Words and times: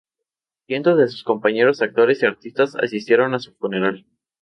Cientos 0.65 0.97
de 0.97 1.09
sus 1.09 1.23
compañeros 1.23 1.83
actores 1.83 2.23
y 2.23 2.25
artistas 2.25 2.75
asistieron 2.75 3.35
a 3.35 3.39
su 3.39 3.53
funeral. 3.53 4.03